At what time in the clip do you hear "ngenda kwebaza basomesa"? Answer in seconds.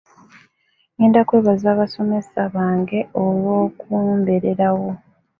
0.95-2.41